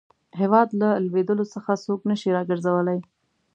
[0.39, 2.99] هیواد له لوېدلو څخه څوک نه شي را ګرځولای.